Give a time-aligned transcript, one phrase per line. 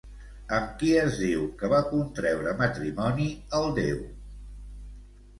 [0.59, 3.27] Amb qui es diu que va contreure matrimoni
[3.59, 4.01] el déu?